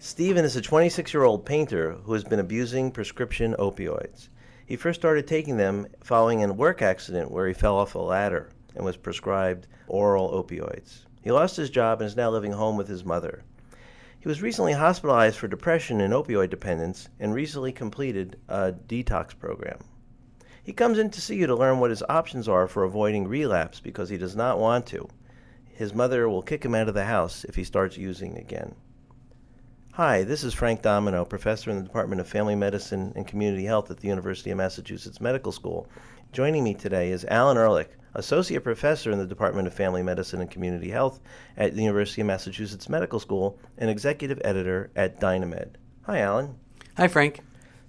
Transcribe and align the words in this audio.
Stephen 0.00 0.44
is 0.44 0.54
a 0.54 0.62
26 0.62 1.12
year 1.12 1.24
old 1.24 1.44
painter 1.44 1.94
who 2.04 2.12
has 2.12 2.22
been 2.22 2.38
abusing 2.38 2.92
prescription 2.92 3.56
opioids. 3.58 4.28
He 4.64 4.76
first 4.76 5.00
started 5.00 5.26
taking 5.26 5.56
them 5.56 5.88
following 6.04 6.44
a 6.44 6.52
work 6.52 6.82
accident 6.82 7.32
where 7.32 7.48
he 7.48 7.52
fell 7.52 7.76
off 7.76 7.96
a 7.96 7.98
ladder 7.98 8.48
and 8.76 8.84
was 8.84 8.96
prescribed 8.96 9.66
oral 9.88 10.30
opioids. 10.30 11.00
He 11.20 11.32
lost 11.32 11.56
his 11.56 11.68
job 11.68 12.00
and 12.00 12.06
is 12.06 12.14
now 12.14 12.30
living 12.30 12.52
home 12.52 12.76
with 12.76 12.86
his 12.86 13.04
mother. 13.04 13.42
He 14.20 14.28
was 14.28 14.40
recently 14.40 14.72
hospitalized 14.72 15.36
for 15.36 15.48
depression 15.48 16.00
and 16.00 16.14
opioid 16.14 16.50
dependence 16.50 17.08
and 17.18 17.34
recently 17.34 17.72
completed 17.72 18.38
a 18.48 18.72
detox 18.72 19.36
program. 19.36 19.80
He 20.62 20.72
comes 20.72 21.00
in 21.00 21.10
to 21.10 21.20
see 21.20 21.34
you 21.34 21.48
to 21.48 21.56
learn 21.56 21.80
what 21.80 21.90
his 21.90 22.04
options 22.08 22.46
are 22.46 22.68
for 22.68 22.84
avoiding 22.84 23.26
relapse 23.26 23.80
because 23.80 24.08
he 24.08 24.16
does 24.16 24.36
not 24.36 24.60
want 24.60 24.86
to. 24.86 25.08
His 25.64 25.92
mother 25.92 26.28
will 26.28 26.42
kick 26.42 26.64
him 26.64 26.76
out 26.76 26.86
of 26.86 26.94
the 26.94 27.06
house 27.06 27.42
if 27.42 27.56
he 27.56 27.64
starts 27.64 27.98
using 27.98 28.38
again. 28.38 28.76
Hi, 29.98 30.22
this 30.22 30.44
is 30.44 30.54
Frank 30.54 30.82
Domino, 30.82 31.24
professor 31.24 31.72
in 31.72 31.76
the 31.76 31.82
Department 31.82 32.20
of 32.20 32.28
Family 32.28 32.54
Medicine 32.54 33.12
and 33.16 33.26
Community 33.26 33.64
Health 33.64 33.90
at 33.90 33.98
the 33.98 34.06
University 34.06 34.52
of 34.52 34.56
Massachusetts 34.56 35.20
Medical 35.20 35.50
School. 35.50 35.88
Joining 36.30 36.62
me 36.62 36.74
today 36.74 37.10
is 37.10 37.24
Alan 37.24 37.56
Ehrlich, 37.56 37.90
associate 38.14 38.62
professor 38.62 39.10
in 39.10 39.18
the 39.18 39.26
Department 39.26 39.66
of 39.66 39.74
Family 39.74 40.04
Medicine 40.04 40.40
and 40.40 40.48
Community 40.48 40.88
Health 40.88 41.18
at 41.56 41.74
the 41.74 41.82
University 41.82 42.20
of 42.20 42.28
Massachusetts 42.28 42.88
Medical 42.88 43.18
School 43.18 43.58
and 43.76 43.90
executive 43.90 44.40
editor 44.44 44.92
at 44.94 45.18
Dynamed. 45.18 45.76
Hi, 46.02 46.20
Alan. 46.20 46.54
Hi, 46.96 47.08
Frank. 47.08 47.40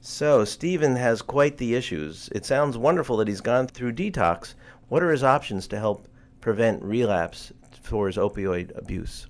So, 0.01 0.43
Stephen 0.45 0.95
has 0.95 1.21
quite 1.21 1.57
the 1.57 1.75
issues. 1.75 2.27
It 2.33 2.43
sounds 2.43 2.75
wonderful 2.75 3.17
that 3.17 3.27
he's 3.27 3.39
gone 3.39 3.67
through 3.67 3.93
detox. 3.93 4.55
What 4.87 5.03
are 5.03 5.11
his 5.11 5.23
options 5.23 5.67
to 5.67 5.77
help 5.77 6.07
prevent 6.41 6.81
relapse 6.81 7.53
for 7.83 8.07
his 8.07 8.17
opioid 8.17 8.75
abuse? 8.75 9.27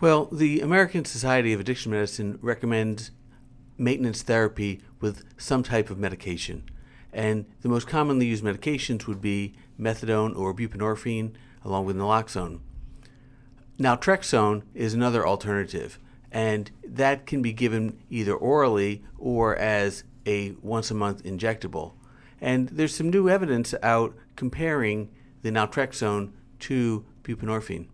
Well, 0.00 0.30
the 0.32 0.62
American 0.62 1.04
Society 1.04 1.52
of 1.52 1.60
Addiction 1.60 1.92
Medicine 1.92 2.38
recommends 2.40 3.10
maintenance 3.76 4.22
therapy 4.22 4.80
with 4.98 5.24
some 5.36 5.62
type 5.62 5.90
of 5.90 5.98
medication. 5.98 6.64
And 7.12 7.44
the 7.60 7.68
most 7.68 7.86
commonly 7.86 8.24
used 8.24 8.42
medications 8.42 9.06
would 9.06 9.20
be 9.20 9.52
methadone 9.78 10.34
or 10.34 10.54
buprenorphine, 10.54 11.34
along 11.62 11.84
with 11.84 11.96
naloxone. 11.96 12.60
Naltrexone 13.78 14.62
is 14.74 14.94
another 14.94 15.26
alternative, 15.26 15.98
and 16.32 16.70
that 16.82 17.26
can 17.26 17.42
be 17.42 17.52
given 17.52 17.98
either 18.08 18.34
orally 18.34 19.04
or 19.18 19.54
as 19.56 20.04
a 20.24 20.52
once 20.62 20.90
a 20.90 20.94
month 20.94 21.22
injectable. 21.24 21.92
And 22.40 22.70
there's 22.70 22.94
some 22.96 23.10
new 23.10 23.28
evidence 23.28 23.74
out 23.82 24.16
comparing 24.34 25.10
the 25.42 25.50
naltrexone 25.50 26.32
to 26.60 27.04
buprenorphine. 27.22 27.88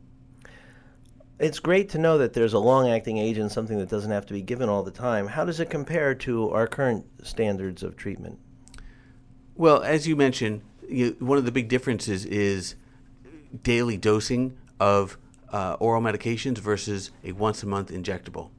It's 1.38 1.58
great 1.58 1.90
to 1.90 1.98
know 1.98 2.16
that 2.18 2.32
there's 2.32 2.54
a 2.54 2.58
long 2.58 2.88
acting 2.88 3.18
agent, 3.18 3.52
something 3.52 3.78
that 3.78 3.90
doesn't 3.90 4.10
have 4.10 4.24
to 4.26 4.32
be 4.32 4.40
given 4.40 4.70
all 4.70 4.82
the 4.82 4.90
time. 4.90 5.26
How 5.26 5.44
does 5.44 5.60
it 5.60 5.68
compare 5.68 6.14
to 6.14 6.50
our 6.50 6.66
current 6.66 7.04
standards 7.22 7.82
of 7.82 7.96
treatment? 7.96 8.38
Well, 9.54 9.82
as 9.82 10.08
you 10.08 10.16
mentioned, 10.16 10.62
you, 10.88 11.16
one 11.18 11.36
of 11.36 11.44
the 11.44 11.52
big 11.52 11.68
differences 11.68 12.24
is 12.24 12.74
daily 13.62 13.98
dosing 13.98 14.56
of 14.80 15.18
uh, 15.52 15.76
oral 15.78 16.00
medications 16.00 16.58
versus 16.58 17.10
a 17.22 17.32
once 17.32 17.62
a 17.62 17.66
month 17.66 17.90
injectable. 17.90 18.50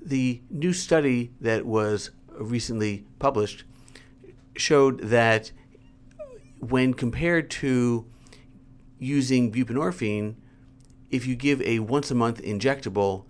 The 0.00 0.40
new 0.50 0.72
study 0.72 1.32
that 1.40 1.66
was 1.66 2.10
recently 2.30 3.06
published 3.18 3.64
showed 4.56 5.00
that 5.00 5.50
when 6.60 6.94
compared 6.94 7.50
to 7.50 8.06
using 8.98 9.52
buprenorphine, 9.52 10.36
if 11.10 11.26
you 11.26 11.36
give 11.36 11.60
a 11.62 11.78
once 11.80 12.10
a 12.10 12.14
month 12.14 12.42
injectable, 12.42 13.24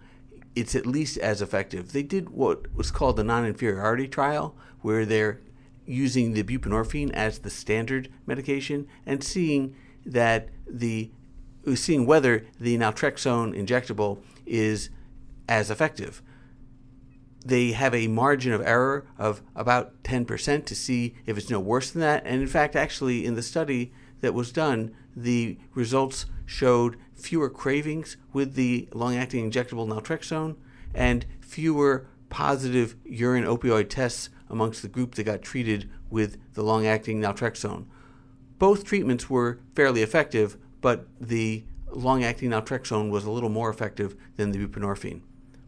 it's 0.54 0.74
at 0.74 0.86
least 0.86 1.18
as 1.18 1.40
effective. 1.40 1.92
They 1.92 2.02
did 2.02 2.30
what 2.30 2.74
was 2.74 2.90
called 2.90 3.16
the 3.16 3.24
non 3.24 3.44
inferiority 3.44 4.08
trial, 4.08 4.56
where 4.80 5.06
they're 5.06 5.40
using 5.86 6.32
the 6.32 6.42
buprenorphine 6.42 7.10
as 7.12 7.38
the 7.40 7.50
standard 7.50 8.10
medication 8.26 8.86
and 9.06 9.24
seeing 9.24 9.74
that 10.04 10.48
the 10.68 11.10
seeing 11.74 12.06
whether 12.06 12.46
the 12.58 12.76
naltrexone 12.78 13.54
injectable 13.54 14.18
is 14.46 14.90
as 15.48 15.70
effective. 15.70 16.22
They 17.44 17.72
have 17.72 17.94
a 17.94 18.08
margin 18.08 18.52
of 18.52 18.60
error 18.62 19.06
of 19.16 19.42
about 19.54 20.02
10% 20.02 20.64
to 20.66 20.74
see 20.74 21.14
if 21.24 21.38
it's 21.38 21.50
no 21.50 21.60
worse 21.60 21.90
than 21.90 22.00
that. 22.00 22.22
And 22.26 22.40
in 22.40 22.46
fact, 22.46 22.74
actually, 22.74 23.24
in 23.24 23.34
the 23.34 23.42
study 23.42 23.92
that 24.20 24.34
was 24.34 24.52
done, 24.52 24.94
the 25.16 25.58
results 25.74 26.26
showed 26.46 26.96
fewer 27.14 27.50
cravings 27.50 28.16
with 28.32 28.54
the 28.54 28.88
long 28.92 29.16
acting 29.16 29.50
injectable 29.50 29.86
naltrexone 29.86 30.56
and 30.94 31.26
fewer 31.40 32.06
positive 32.28 32.96
urine 33.04 33.44
opioid 33.44 33.88
tests 33.88 34.30
amongst 34.48 34.82
the 34.82 34.88
group 34.88 35.14
that 35.14 35.24
got 35.24 35.42
treated 35.42 35.90
with 36.10 36.38
the 36.54 36.62
long 36.62 36.86
acting 36.86 37.20
naltrexone. 37.20 37.86
Both 38.58 38.84
treatments 38.84 39.28
were 39.28 39.60
fairly 39.74 40.02
effective, 40.02 40.56
but 40.80 41.06
the 41.20 41.64
long 41.92 42.24
acting 42.24 42.50
naltrexone 42.50 43.10
was 43.10 43.24
a 43.24 43.30
little 43.30 43.48
more 43.48 43.70
effective 43.70 44.16
than 44.36 44.52
the 44.52 44.66
buprenorphine. 44.66 45.22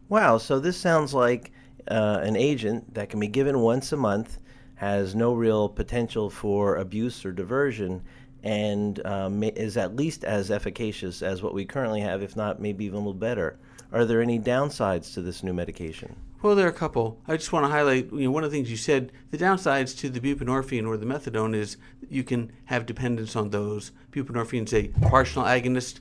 Wow, 0.09 0.37
so 0.37 0.59
this 0.59 0.77
sounds 0.77 1.13
like 1.13 1.51
uh, 1.87 2.19
an 2.21 2.35
agent 2.35 2.93
that 2.93 3.09
can 3.09 3.19
be 3.19 3.27
given 3.27 3.59
once 3.59 3.91
a 3.91 3.97
month, 3.97 4.39
has 4.75 5.15
no 5.15 5.33
real 5.33 5.69
potential 5.69 6.29
for 6.29 6.75
abuse 6.75 7.23
or 7.23 7.31
diversion, 7.31 8.03
and 8.43 9.05
um, 9.05 9.43
is 9.43 9.77
at 9.77 9.95
least 9.95 10.23
as 10.23 10.49
efficacious 10.51 11.21
as 11.21 11.41
what 11.41 11.53
we 11.53 11.65
currently 11.65 12.01
have, 12.01 12.23
if 12.23 12.35
not 12.35 12.59
maybe 12.59 12.85
even 12.85 12.95
a 12.95 12.99
little 12.99 13.13
better. 13.13 13.57
Are 13.91 14.05
there 14.05 14.21
any 14.21 14.39
downsides 14.39 15.13
to 15.13 15.21
this 15.21 15.43
new 15.43 15.53
medication? 15.53 16.15
Well, 16.41 16.55
there 16.55 16.65
are 16.65 16.69
a 16.71 16.73
couple. 16.73 17.19
I 17.27 17.37
just 17.37 17.53
want 17.53 17.65
to 17.65 17.71
highlight, 17.71 18.11
you 18.11 18.21
know, 18.21 18.31
one 18.31 18.43
of 18.43 18.49
the 18.49 18.57
things 18.57 18.71
you 18.71 18.77
said, 18.77 19.11
the 19.29 19.37
downsides 19.37 19.95
to 19.99 20.09
the 20.09 20.19
buprenorphine 20.19 20.87
or 20.87 20.97
the 20.97 21.05
methadone 21.05 21.55
is 21.55 21.77
you 22.09 22.23
can 22.23 22.51
have 22.65 22.87
dependence 22.87 23.35
on 23.35 23.51
those. 23.51 23.91
Buprenorphine 24.11 24.65
is 24.65 24.73
a 24.73 24.87
partial 25.07 25.43
agonist 25.43 25.99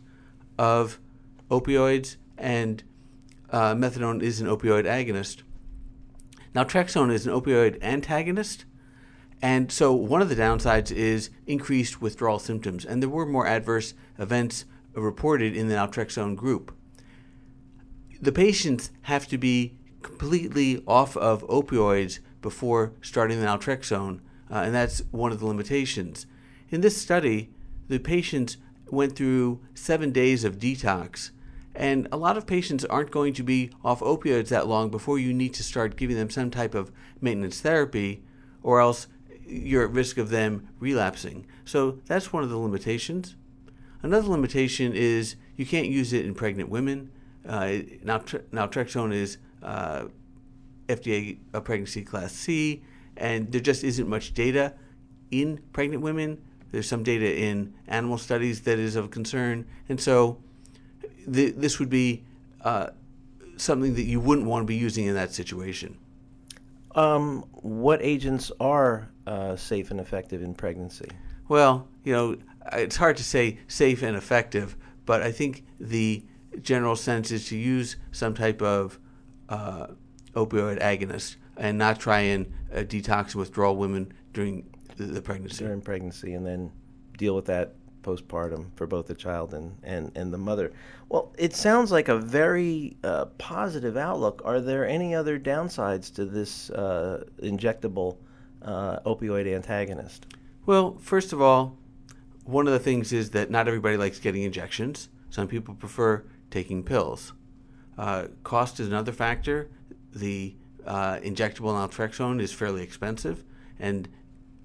of 0.59 0.99
opioids, 1.51 2.17
and 2.39 2.83
uh, 3.51 3.75
methadone 3.75 4.23
is 4.23 4.41
an 4.41 4.47
opioid 4.47 4.85
agonist. 4.85 5.43
Naltrexone 6.55 7.13
is 7.13 7.27
an 7.27 7.35
opioid 7.35 7.83
antagonist, 7.83 8.65
and 9.43 9.73
so 9.73 9.93
one 9.93 10.21
of 10.21 10.29
the 10.29 10.37
downsides 10.37 10.91
is 10.91 11.31
increased 11.47 12.03
withdrawal 12.03 12.39
symptoms, 12.39 12.85
and 12.85 13.03
there 13.03 13.09
were 13.09 13.27
more 13.27 13.47
adverse 13.47 13.95
events 14.19 14.65
reported 14.95 15.57
in 15.57 15.69
the 15.69 15.75
naltrexone 15.75 16.37
group. 16.37 16.75
The 18.21 18.33
patients 18.33 18.91
have 19.03 19.27
to 19.29 19.39
be 19.39 19.79
completely 20.03 20.83
off 20.87 21.17
of 21.17 21.47
opioids 21.49 22.19
before 22.43 22.93
starting 23.01 23.41
the 23.41 23.47
naltrexone, 23.47 24.21
uh, 24.51 24.57
and 24.57 24.75
that's 24.75 25.03
one 25.11 25.33
of 25.33 25.41
the 25.41 25.47
limitations. 25.47 26.27
In 26.71 26.81
this 26.81 27.01
study, 27.01 27.51
the 27.89 27.99
patients 27.99 28.57
went 28.91 29.17
through 29.17 29.61
seven 29.75 30.11
days 30.11 30.45
of 30.45 30.59
detox, 30.59 31.31
and 31.75 32.09
a 32.13 32.17
lot 32.17 32.37
of 32.37 32.47
patients 32.47 32.85
aren't 32.85 33.11
going 33.11 33.33
to 33.35 33.43
be 33.43 33.71
off 33.85 34.01
opioids 34.01 34.49
that 34.49 34.67
long 34.67 34.91
before 34.91 35.19
you 35.19 35.33
need 35.33 35.55
to 35.55 35.63
start 35.63 35.97
giving 35.97 36.17
them 36.17 36.31
some 36.31 36.51
type 36.51 36.75
of 36.75 36.93
maintenance 37.21 37.61
therapy, 37.61 38.23
or 38.63 38.81
else 38.81 39.07
you're 39.51 39.85
at 39.85 39.91
risk 39.91 40.19
of 40.19 40.31
them 40.31 40.69
relapsing. 40.79 41.47
So 41.65 41.99
that's 42.07 42.33
one 42.33 42.43
of 42.43 42.51
the 42.51 42.57
limitations. 42.57 43.37
Another 44.03 44.29
limitation 44.29 44.93
is 44.95 45.37
you 45.57 45.67
can't 45.67 45.89
use 45.89 46.13
it 46.13 46.25
in 46.25 46.35
pregnant 46.35 46.71
women. 46.71 47.11
Uh, 47.47 47.81
naltrexone 48.05 49.13
is 49.13 49.39
uh, 49.63 50.05
FDA 50.87 51.39
a 51.53 51.61
pregnancy 51.61 52.03
class 52.03 52.33
C, 52.33 52.83
and 53.17 53.51
there 53.53 53.61
just 53.61 53.85
isn't 53.85 54.09
much 54.09 54.33
data 54.33 54.75
in 55.31 55.61
pregnant 55.73 56.03
women. 56.03 56.43
There's 56.71 56.89
some 56.89 57.03
data 57.03 57.37
in 57.37 57.75
animal 57.89 58.19
studies 58.19 58.63
that 58.63 58.79
is 58.79 58.97
of 58.97 59.11
concern, 59.11 59.67
and 59.89 60.01
so 60.01 60.39
th- 61.31 61.55
this 61.57 61.79
would 61.79 61.91
be 61.91 62.25
uh, 62.63 62.91
something 63.57 63.95
that 63.95 64.05
you 64.05 64.21
wouldn't 64.21 64.47
want 64.47 64.63
to 64.63 64.67
be 64.67 64.77
using 64.77 65.07
in 65.07 65.15
that 65.15 65.33
situation. 65.35 65.99
Um, 66.95 67.45
what 67.53 68.03
agents 68.03 68.51
are 68.61 69.11
uh, 69.27 69.57
safe 69.57 69.91
and 69.91 70.01
effective 70.01 70.43
in 70.43 70.55
pregnancy? 70.55 71.09
Well, 71.49 71.89
you 72.05 72.13
know, 72.13 72.37
it's 72.73 72.97
hard 72.97 73.17
to 73.19 73.25
say 73.25 73.59
safe 73.69 74.03
and 74.03 74.17
effective, 74.17 74.77
but 75.07 75.23
I 75.23 75.33
think 75.33 75.65
the 75.79 76.25
general 76.63 76.97
sense 76.97 77.31
is 77.31 77.49
to 77.49 77.57
use 77.57 77.97
some 78.13 78.35
type 78.35 78.61
of 78.63 78.99
uh, 79.49 79.89
opioid 80.35 80.81
agonist 80.81 81.37
and 81.57 81.79
not 81.79 82.01
try 82.01 82.21
and 82.21 82.53
uh, 82.73 82.79
detox 82.79 83.33
and 83.33 83.37
withdraw 83.37 83.73
women 83.73 84.13
during 84.33 84.69
the, 84.97 85.05
the 85.05 85.23
pregnancy. 85.23 85.65
during 85.65 85.81
pregnancy 85.81 86.35
and 86.35 86.47
then 86.47 86.73
deal 87.17 87.35
with 87.35 87.47
that 87.47 87.75
postpartum 88.03 88.67
for 88.77 88.87
both 88.87 89.07
the 89.07 89.15
child 89.15 89.55
and, 89.55 89.77
and, 89.83 90.13
and 90.17 90.33
the 90.33 90.39
mother. 90.39 90.73
Well, 91.09 91.35
it 91.39 91.55
sounds 91.55 91.91
like 91.91 92.09
a 92.09 92.17
very 92.19 92.97
uh, 93.03 93.27
positive 93.39 93.97
outlook. 93.97 94.43
Are 94.45 94.61
there 94.61 94.87
any 94.87 95.15
other 95.15 95.39
downsides 95.39 96.13
to 96.15 96.25
this 96.25 96.71
uh, 96.71 97.25
injectable 97.43 98.17
uh, 98.63 99.01
opioid 99.01 99.53
antagonist? 99.53 100.27
Well, 100.67 100.99
first 100.99 101.33
of 101.33 101.41
all, 101.41 101.79
one 102.45 102.67
of 102.67 102.73
the 102.73 102.79
things 102.79 103.13
is 103.13 103.31
that 103.31 103.51
not 103.51 103.69
everybody 103.69 103.97
likes 103.97 104.19
getting 104.19 104.43
injections. 104.43 105.09
Some 105.31 105.47
people 105.47 105.75
prefer 105.75 106.25
taking 106.51 106.83
pills. 106.83 107.33
Uh, 107.97 108.27
cost 108.45 108.81
is 108.81 108.89
another 108.89 109.13
factor. 109.13 109.71
The 110.15 110.57
uh, 110.87 111.17
injectable 111.17 111.73
naltrexone 111.75 112.41
is 112.41 112.53
fairly 112.53 112.83
expensive, 112.83 113.45
and 113.79 114.09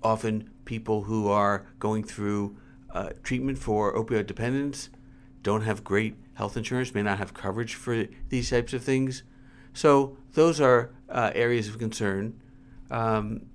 often 0.01 0.49
people 0.65 1.03
who 1.03 1.29
are 1.29 1.67
going 1.79 2.03
through 2.03 2.57
uh, 2.95 3.09
treatment 3.21 3.59
for 3.59 3.93
opioid 3.93 4.25
dependence 4.25 4.89
don't 5.43 5.61
have 5.61 5.83
great 5.83 6.15
health 6.33 6.57
insurance, 6.57 6.93
may 6.95 7.03
not 7.03 7.19
have 7.19 7.33
coverage 7.35 7.75
for 7.75 8.07
these 8.29 8.49
types 8.49 8.73
of 8.73 8.83
things. 8.83 9.21
So 9.73 10.17
those 10.33 10.59
are 10.59 10.89
uh, 11.07 11.31
areas 11.35 11.67
of 11.67 11.77
concern. 11.77 12.41
Um, 12.89 13.45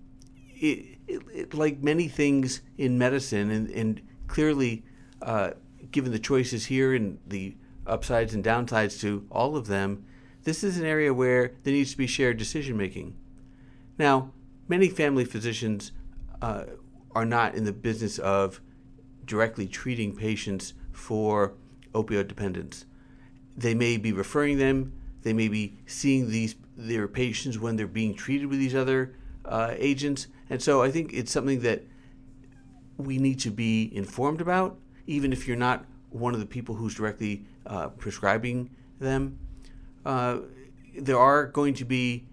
it, 0.54 0.98
it, 1.08 1.22
it, 1.34 1.54
like 1.54 1.82
many 1.82 2.06
things 2.06 2.60
in 2.78 2.96
medicine, 2.96 3.50
and, 3.50 3.68
and 3.70 4.00
clearly, 4.28 4.84
uh, 5.20 5.50
given 5.90 6.12
the 6.12 6.20
choices 6.20 6.66
here 6.66 6.94
and 6.94 7.18
the 7.26 7.56
upsides 7.88 8.34
and 8.34 8.44
downsides 8.44 9.00
to 9.00 9.26
all 9.28 9.56
of 9.56 9.66
them, 9.66 10.04
this 10.44 10.62
is 10.62 10.78
an 10.78 10.86
area 10.86 11.12
where 11.12 11.54
there 11.64 11.72
needs 11.72 11.90
to 11.90 11.98
be 11.98 12.06
shared 12.06 12.36
decision 12.36 12.76
making. 12.76 13.16
Now, 13.98 14.30
many 14.68 14.88
family 14.88 15.24
physicians 15.24 15.90
uh, 16.40 16.64
are 17.16 17.26
not 17.26 17.56
in 17.56 17.64
the 17.64 17.72
business 17.72 18.18
of 18.18 18.60
directly 19.24 19.66
treating 19.66 20.14
patients 20.14 20.74
for 20.92 21.54
opioid 21.92 22.28
dependence. 22.28 22.84
They 23.56 23.74
may 23.74 23.96
be 23.96 24.12
referring 24.12 24.58
them. 24.58 24.92
They 25.22 25.32
may 25.32 25.48
be 25.48 25.78
seeing 25.86 26.30
these 26.30 26.54
their 26.76 27.08
patients 27.08 27.58
when 27.58 27.76
they're 27.76 27.86
being 27.86 28.14
treated 28.14 28.46
with 28.46 28.58
these 28.58 28.74
other 28.74 29.14
uh, 29.44 29.74
agents, 29.76 30.28
and 30.48 30.62
so 30.62 30.82
I 30.82 30.90
think 30.90 31.12
it's 31.12 31.30
something 31.30 31.60
that 31.60 31.84
we 32.96 33.18
need 33.18 33.38
to 33.40 33.50
be 33.50 33.94
informed 33.94 34.40
about, 34.40 34.78
even 35.06 35.32
if 35.32 35.46
you're 35.46 35.56
not 35.56 35.84
one 36.10 36.34
of 36.34 36.40
the 36.40 36.46
people 36.46 36.74
who's 36.74 36.94
directly 36.94 37.44
uh, 37.66 37.88
prescribing 37.88 38.70
them. 38.98 39.38
Uh, 40.04 40.38
there 40.98 41.18
are 41.18 41.46
going 41.46 41.74
to 41.74 41.84
be 41.84 42.26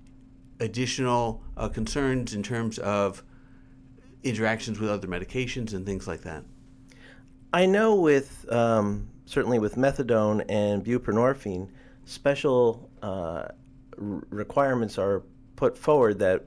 additional 0.60 1.44
uh, 1.56 1.68
concerns 1.68 2.34
in 2.34 2.42
terms 2.42 2.80
of 2.80 3.24
interactions 4.24 4.80
with 4.80 4.90
other 4.90 5.08
medications 5.08 5.74
and 5.74 5.86
things 5.86 6.08
like 6.08 6.22
that. 6.22 6.44
I 7.54 7.66
know 7.66 7.96
with 7.96 8.46
um, 8.52 9.10
certainly 9.26 9.60
with 9.60 9.76
methadone 9.76 10.44
and 10.50 10.84
buprenorphine, 10.84 11.70
special 12.06 12.90
uh, 13.02 13.06
r- 13.08 13.54
requirements 14.30 14.98
are 14.98 15.24
put 15.56 15.78
forward 15.78 16.20
that 16.20 16.46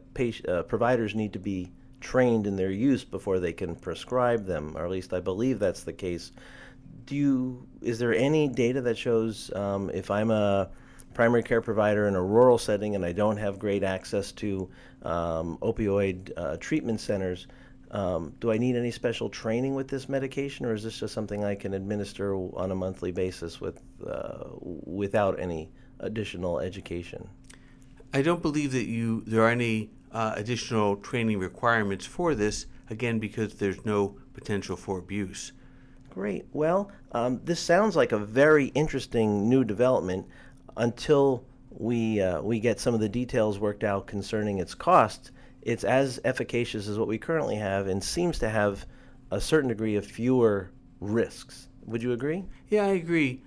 uh, 0.49 0.63
providers 0.63 1.15
need 1.15 1.33
to 1.33 1.39
be 1.39 1.73
trained 2.01 2.47
in 2.47 2.57
their 2.57 2.71
use 2.71 3.05
before 3.05 3.41
they 3.41 3.53
can 3.53 3.75
prescribe 3.77 4.47
them, 4.47 4.77
or 4.77 4.85
at 4.85 4.91
least 4.91 5.13
I 5.13 5.21
believe 5.21 5.59
that's 5.59 5.85
the 5.85 5.93
case. 5.93 6.33
Do 7.07 7.17
you? 7.17 7.67
Is 7.83 7.99
there 7.99 8.15
any 8.15 8.49
data 8.49 8.81
that 8.83 8.97
shows 8.97 9.53
um, 9.55 9.91
if 9.91 10.11
I'm 10.11 10.31
a 10.31 10.71
primary 11.15 11.43
care 11.43 11.61
provider 11.61 12.07
in 12.09 12.15
a 12.15 12.23
rural 12.23 12.57
setting 12.57 12.95
and 12.95 13.05
I 13.05 13.13
don't 13.13 13.37
have 13.37 13.59
great 13.59 13.83
access 13.83 14.33
to 14.33 14.71
um, 15.03 15.59
opioid 15.61 16.31
uh, 16.37 16.57
treatment 16.59 17.01
centers? 17.01 17.47
Um, 17.93 18.35
do 18.39 18.53
I 18.53 18.59
need 18.59 18.77
any 18.77 18.91
special 18.91 19.29
training 19.29 19.75
with 19.75 19.89
this 19.89 20.09
medication, 20.09 20.65
or 20.65 20.75
is 20.75 20.85
this 20.85 21.01
just 21.01 21.13
something 21.13 21.43
I 21.45 21.57
can 21.57 21.75
administer 21.75 22.35
on 22.35 22.71
a 22.71 22.75
monthly 22.75 23.11
basis 23.11 23.61
with 23.61 23.83
uh, 24.07 24.45
without 24.61 25.41
any 25.41 25.71
additional 25.99 26.61
education? 26.61 27.29
I 28.15 28.23
don't 28.23 28.43
believe 28.43 28.73
that 28.73 28.87
you 28.87 29.23
there 29.27 29.43
are 29.43 29.51
any 29.51 29.91
uh, 30.13 30.35
additional 30.37 30.97
training 30.97 31.39
requirements 31.39 32.07
for 32.07 32.35
this. 32.35 32.67
Again, 32.91 33.21
because 33.21 33.55
there's 33.55 33.85
no 33.85 34.17
potential 34.35 34.77
for 34.77 34.99
abuse. 34.99 35.53
Great. 36.11 36.45
Well, 36.53 36.91
um, 37.13 37.41
this 37.45 37.61
sounds 37.61 37.95
like 37.95 38.11
a 38.11 38.19
very 38.19 38.67
interesting 38.67 39.49
new 39.49 39.63
development. 39.63 40.27
Until 40.77 41.45
we 41.71 42.21
uh, 42.21 42.41
we 42.43 42.59
get 42.61 42.81
some 42.81 42.95
of 42.95 43.01
the 43.01 43.09
details 43.09 43.59
worked 43.59 43.85
out 43.85 44.07
concerning 44.07 44.59
its 44.59 44.75
costs, 44.75 45.31
it's 45.63 45.85
as 45.85 46.21
efficacious 46.25 46.89
as 46.89 46.99
what 46.99 47.09
we 47.09 47.19
currently 47.19 47.57
have, 47.57 47.87
and 47.87 48.03
seems 48.03 48.39
to 48.39 48.49
have 48.49 48.87
a 49.31 49.41
certain 49.41 49.69
degree 49.69 49.97
of 49.97 50.07
fewer 50.07 50.71
risks. 51.01 51.69
Would 51.87 52.03
you 52.03 52.13
agree? 52.13 52.45
Yeah, 52.69 52.85
I 52.85 52.93
agree. 52.93 53.43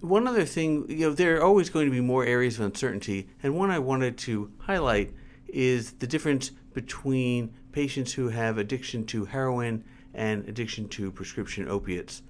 One 0.00 0.26
other 0.28 0.44
thing, 0.44 0.86
you 0.88 1.08
know, 1.08 1.12
there 1.12 1.38
are 1.38 1.42
always 1.42 1.70
going 1.70 1.86
to 1.86 1.92
be 1.92 2.00
more 2.00 2.24
areas 2.24 2.58
of 2.58 2.66
uncertainty, 2.66 3.28
and 3.42 3.56
one 3.56 3.70
I 3.70 3.78
wanted 3.78 4.18
to 4.18 4.52
highlight 4.58 5.14
is 5.48 5.92
the 5.92 6.06
difference 6.06 6.50
between 6.74 7.54
patients 7.72 8.12
who 8.12 8.28
have 8.28 8.58
addiction 8.58 9.06
to 9.06 9.24
heroin 9.24 9.84
and 10.12 10.48
addiction 10.48 10.88
to 10.88 11.10
prescription 11.10 11.68
opiates. 11.68 12.22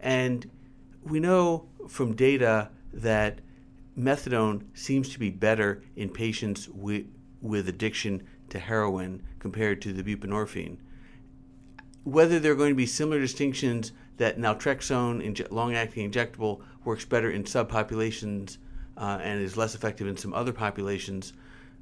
And 0.00 0.48
we 1.02 1.20
know 1.20 1.68
from 1.88 2.14
data 2.14 2.70
that 2.92 3.40
methadone 3.98 4.64
seems 4.74 5.08
to 5.10 5.18
be 5.18 5.30
better 5.30 5.82
in 5.96 6.10
patients 6.10 6.68
with, 6.68 7.06
with 7.40 7.68
addiction 7.68 8.26
to 8.50 8.58
heroin 8.58 9.22
compared 9.38 9.82
to 9.82 9.92
the 9.92 10.02
buprenorphine. 10.02 10.76
Whether 12.04 12.38
there 12.38 12.52
are 12.52 12.56
going 12.56 12.70
to 12.70 12.76
be 12.76 12.86
similar 12.86 13.20
distinctions 13.20 13.92
that 14.16 14.38
naltrexone, 14.38 15.24
inje- 15.24 15.50
long-acting 15.50 16.10
injectable, 16.10 16.60
works 16.84 17.04
better 17.04 17.30
in 17.30 17.44
subpopulations 17.44 18.58
uh, 18.96 19.18
and 19.22 19.40
is 19.40 19.56
less 19.56 19.74
effective 19.74 20.06
in 20.06 20.16
some 20.16 20.32
other 20.32 20.52
populations, 20.52 21.32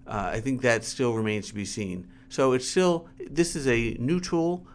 uh, 0.07 0.31
I 0.33 0.41
think 0.41 0.63
that 0.63 0.85
still 0.85 1.15
remains 1.15 1.49
to 1.49 1.55
be 1.55 1.65
seen. 1.65 2.09
So 2.29 2.53
it's 2.53 2.69
still 2.69 3.09
this 3.31 3.55
is 3.55 3.67
a 3.69 3.97
new 4.01 4.21
tool. 4.21 4.67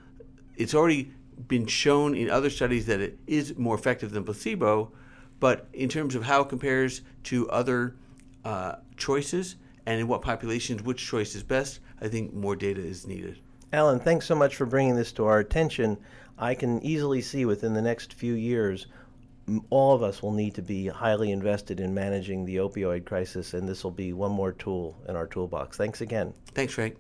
It's 0.56 0.74
already 0.74 1.12
been 1.48 1.66
shown 1.66 2.16
in 2.16 2.30
other 2.30 2.50
studies 2.50 2.86
that 2.88 3.00
it 3.00 3.18
is 3.28 3.58
more 3.58 3.76
effective 3.76 4.12
than 4.12 4.24
placebo, 4.24 4.92
but 5.40 5.68
in 5.74 5.90
terms 5.90 6.16
of 6.16 6.24
how 6.24 6.42
it 6.42 6.50
compares 6.50 7.02
to 7.24 7.50
other 7.50 7.96
uh, 8.46 8.76
choices 8.98 9.56
and 9.86 10.00
in 10.00 10.08
what 10.08 10.22
populations 10.22 10.82
which 10.84 11.06
choice 11.06 11.36
is 11.36 11.44
best, 11.44 11.80
I 12.02 12.08
think 12.08 12.34
more 12.34 12.56
data 12.56 12.82
is 12.82 13.08
needed. 13.08 13.40
Alan, 13.72 14.00
thanks 14.00 14.26
so 14.26 14.36
much 14.36 14.56
for 14.56 14.66
bringing 14.66 14.96
this 14.96 15.12
to 15.14 15.26
our 15.26 15.40
attention. 15.40 15.98
I 16.38 16.56
can 16.56 16.82
easily 16.84 17.22
see 17.22 17.46
within 17.46 17.74
the 17.74 17.82
next 17.82 18.14
few 18.14 18.34
years, 18.34 18.88
all 19.70 19.94
of 19.96 20.04
us 20.04 20.22
will 20.22 20.32
need 20.32 20.56
to 20.56 20.62
be 20.62 20.88
highly 20.88 21.32
invested 21.32 21.80
in 21.80 21.94
managing 21.94 22.46
the 22.46 22.58
opioid 22.58 23.06
crisis, 23.06 23.54
and 23.54 23.68
this 23.68 23.84
will 23.84 23.92
be 23.92 24.14
one 24.14 24.32
more 24.32 24.52
tool 24.54 24.96
in 25.08 25.16
our 25.16 25.28
toolbox. 25.28 25.78
Thanks 25.78 26.02
again. 26.02 26.34
Thanks, 26.54 26.74
Frank. 26.74 26.98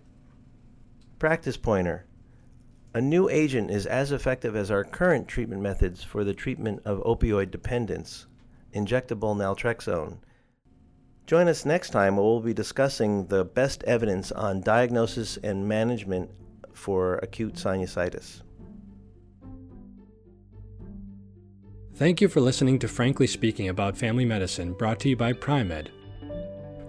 Practice 1.20 1.58
pointer. 1.58 2.06
A 2.94 3.01
new 3.01 3.29
agent 3.29 3.70
is 3.70 3.86
as 3.86 4.12
effective 4.12 4.56
as 4.56 4.72
our 4.72 4.84
current 4.84 5.27
treatment 5.27 5.62
methods 5.62 6.03
for 6.03 6.24
the 6.24 6.34
treatment 6.34 6.82
of 6.86 7.03
opioid 7.03 7.51
dependence, 7.51 8.25
injectable 8.74 9.36
naltrexone. 9.36 10.18
Join 11.30 11.48
us 11.48 11.64
next 11.64 11.92
time 11.92 12.16
where 12.16 12.26
we'll 12.26 12.40
be 12.40 12.56
discussing 12.56 13.28
the 13.28 13.46
best 13.46 13.84
evidence 13.84 14.32
on 14.32 14.62
diagnosis 14.62 15.38
and 15.44 15.68
management 15.68 16.32
for 16.74 17.18
acute 17.18 17.54
sinusitis. 17.54 18.42
Thank 21.94 22.20
you 22.20 22.30
for 22.30 22.42
listening 22.42 22.80
to 22.80 22.88
Frankly 22.88 23.28
Speaking 23.28 23.70
About 23.70 23.96
Family 23.96 24.26
Medicine, 24.26 24.74
brought 24.74 25.00
to 25.02 25.10
you 25.10 25.16
by 25.16 25.34
Primed. 25.34 25.92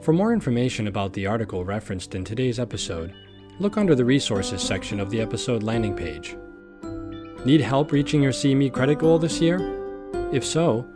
For 0.01 0.15
more 0.15 0.33
information 0.33 0.87
about 0.89 1.13
the 1.13 1.27
article 1.27 1.63
referenced 1.63 2.15
in 2.15 2.25
today's 2.25 2.59
episode, 2.59 3.13
look 3.59 3.77
under 3.77 3.95
the 3.95 4.07
Resources 4.07 4.63
section 4.63 5.01
of 5.01 5.11
the 5.11 5.21
episode 5.21 5.63
landing 5.63 5.95
page. 5.95 6.35
Need 7.45 7.61
help 7.61 7.93
reaching 7.93 8.23
your 8.23 8.33
CME 8.33 8.73
credit 8.73 9.01
goal 9.01 9.19
this 9.19 9.39
year? 9.39 9.59
If 10.33 10.47
so, 10.47 10.87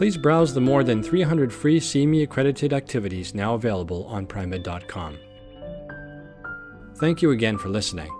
please 0.00 0.16
browse 0.16 0.54
the 0.54 0.60
more 0.62 0.82
than 0.82 1.02
300 1.02 1.52
free 1.52 1.78
CME 1.78 2.22
accredited 2.22 2.72
activities 2.72 3.34
now 3.34 3.52
available 3.52 4.06
on 4.06 4.24
Primed.com. 4.24 5.18
Thank 6.96 7.20
you 7.20 7.32
again 7.32 7.58
for 7.58 7.68
listening. 7.68 8.10